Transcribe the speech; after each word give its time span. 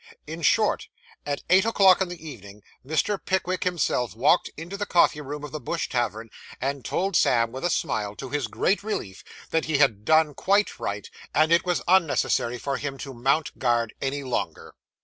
In 0.25 0.41
short, 0.41 0.87
at 1.27 1.43
eight 1.47 1.63
o'clock 1.63 2.01
in 2.01 2.07
the 2.09 2.27
evening, 2.27 2.63
Mr. 2.83 3.23
Pickwick 3.23 3.65
himself 3.65 4.15
walked 4.15 4.49
into 4.57 4.75
the 4.75 4.87
coffee 4.87 5.21
room 5.21 5.43
of 5.43 5.51
the 5.51 5.59
Bush 5.59 5.89
Tavern, 5.89 6.31
and 6.59 6.83
told 6.83 7.15
Sam 7.15 7.51
with 7.51 7.63
a 7.63 7.69
smile, 7.69 8.15
to 8.15 8.29
his 8.31 8.45
very 8.47 8.51
great 8.51 8.81
relief, 8.83 9.23
that 9.51 9.65
he 9.65 9.77
had 9.77 10.03
done 10.03 10.33
quite 10.33 10.79
right, 10.79 11.07
and 11.35 11.51
it 11.51 11.67
was 11.67 11.83
unnecessary 11.87 12.57
for 12.57 12.77
him 12.77 12.97
to 12.97 13.13
mount 13.13 13.59
guard 13.59 13.93
any 14.01 14.23
longer. 14.23 14.73